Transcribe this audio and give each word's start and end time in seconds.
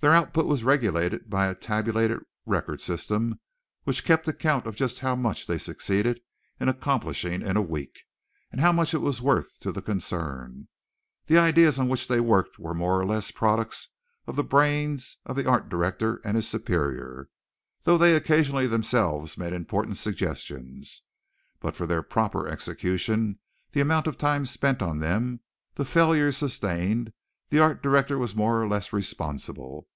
Their 0.00 0.12
output 0.14 0.46
was 0.46 0.62
regulated 0.62 1.28
by 1.28 1.48
a 1.48 1.56
tabulated 1.56 2.20
record 2.46 2.80
system 2.80 3.40
which 3.82 4.04
kept 4.04 4.28
account 4.28 4.64
of 4.64 4.76
just 4.76 5.00
how 5.00 5.16
much 5.16 5.48
they 5.48 5.58
succeeded 5.58 6.20
in 6.60 6.68
accomplishing 6.68 7.42
in 7.42 7.56
a 7.56 7.62
week, 7.62 8.04
and 8.52 8.60
how 8.60 8.70
much 8.70 8.94
it 8.94 9.00
was 9.00 9.20
worth 9.20 9.58
to 9.58 9.72
the 9.72 9.82
concern. 9.82 10.68
The 11.26 11.38
ideas 11.38 11.80
on 11.80 11.88
which 11.88 12.06
they 12.06 12.20
worked 12.20 12.60
were 12.60 12.74
more 12.74 12.96
or 13.00 13.04
less 13.04 13.32
products 13.32 13.88
of 14.28 14.36
the 14.36 14.44
brains 14.44 15.16
of 15.26 15.34
the 15.34 15.48
art 15.48 15.68
director 15.68 16.20
and 16.22 16.36
his 16.36 16.46
superior, 16.46 17.28
though 17.82 17.98
they 17.98 18.14
occasionally 18.14 18.68
themselves 18.68 19.36
made 19.36 19.52
important 19.52 19.96
suggestions, 19.98 21.02
but 21.58 21.74
for 21.74 21.86
their 21.88 22.04
proper 22.04 22.46
execution, 22.46 23.40
the 23.72 23.80
amount 23.80 24.06
of 24.06 24.16
time 24.16 24.46
spent 24.46 24.80
on 24.80 25.00
them, 25.00 25.40
the 25.74 25.84
failures 25.84 26.36
sustained, 26.36 27.12
the 27.50 27.58
art 27.58 27.82
director 27.82 28.18
was 28.18 28.36
more 28.36 28.60
or 28.62 28.68
less 28.68 28.92
responsible. 28.92 29.88